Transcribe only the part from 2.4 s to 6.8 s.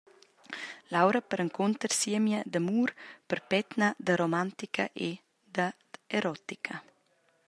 d’amur perpetna, da romantica e dad erotica.